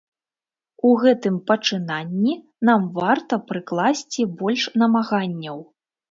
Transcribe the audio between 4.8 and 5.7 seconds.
намаганняў.